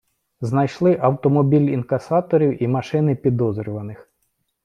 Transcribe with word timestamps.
Знайшли 0.41 0.95
автомобіль 1.01 1.61
інкасаторів 1.71 2.63
і 2.63 2.67
машини 2.67 3.15
підозрюваних. 3.15 4.09